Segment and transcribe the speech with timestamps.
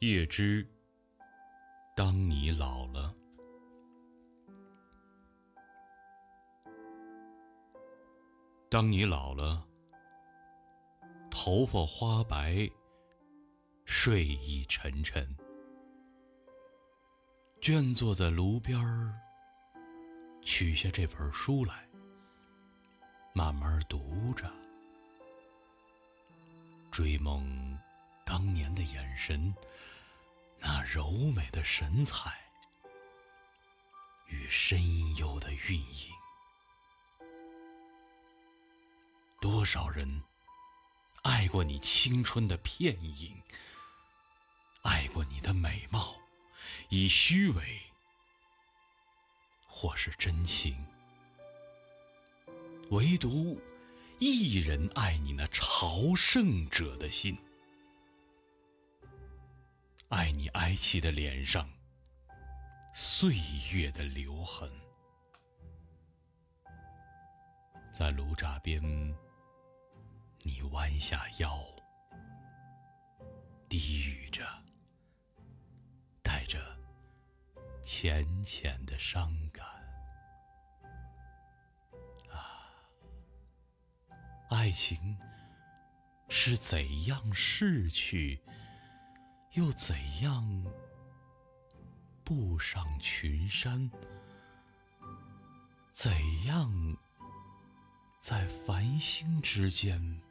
[0.00, 0.64] 叶芝，
[1.96, 3.12] 当你老了，
[8.70, 9.66] 当你老了，
[11.28, 12.70] 头发花白，
[13.86, 15.36] 睡意沉沉，
[17.60, 19.18] 倦坐在炉边儿，
[20.42, 21.88] 取下这本书来，
[23.32, 24.48] 慢慢读着，
[26.92, 27.76] 追梦。
[28.28, 29.54] 当年的眼神，
[30.58, 32.38] 那柔美的神采
[34.26, 36.12] 与深幽的韵影，
[39.40, 40.22] 多少人
[41.22, 43.42] 爱过你青春的片影，
[44.82, 46.14] 爱过你的美貌，
[46.90, 47.80] 以虚伪
[49.66, 50.76] 或是真情，
[52.90, 53.58] 唯独
[54.18, 57.34] 一人爱你那朝圣者的心。
[60.08, 61.68] 爱你哀戚的脸上
[62.94, 63.34] 岁
[63.72, 64.72] 月的留痕，
[67.92, 68.82] 在炉渣边，
[70.44, 71.62] 你弯下腰，
[73.68, 74.44] 低语着，
[76.22, 76.58] 带着
[77.82, 79.66] 浅浅的伤感。
[82.30, 82.72] 啊，
[84.48, 85.18] 爱情
[86.30, 88.42] 是怎样逝去？
[89.58, 90.64] 又怎样
[92.22, 93.90] 步上群山？
[95.90, 96.12] 怎
[96.44, 96.96] 样
[98.20, 100.22] 在繁星之间